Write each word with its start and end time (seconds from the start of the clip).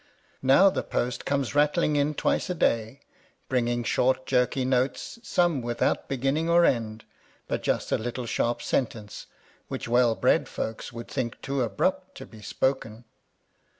Now 0.41 0.71
the 0.71 0.81
post 0.81 1.25
comes 1.25 1.53
rattling 1.53 1.95
in 1.95 2.15
twice 2.15 2.49
a 2.49 2.55
day, 2.55 3.01
bringing 3.47 3.83
short 3.83 4.25
jerky 4.25 4.65
notes, 4.65 5.19
some 5.21 5.61
without 5.61 6.07
beginning 6.09 6.49
or 6.49 6.65
end, 6.65 7.05
but 7.47 7.61
just 7.61 7.91
a 7.91 7.99
little 7.99 8.25
sharp 8.25 8.63
sentence, 8.63 9.27
which 9.67 9.87
well 9.87 10.15
bred 10.15 10.49
folks 10.49 10.91
would 10.91 11.07
think 11.07 11.39
too 11.43 11.61
abrupt 11.61 12.15
to 12.17 12.25
be 12.25 12.41
spoken. 12.41 13.03